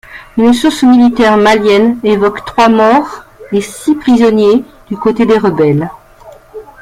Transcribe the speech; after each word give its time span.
Une 0.35 0.51
source 0.51 0.81
militaire 0.81 1.37
malienne 1.37 1.99
évoque 2.03 2.43
trois 2.43 2.69
morts 2.69 3.23
et 3.51 3.61
six 3.61 3.93
prisonniers 3.93 4.63
du 4.89 4.97
côté 4.97 5.27
des 5.27 5.37
rebelles. 5.37 5.91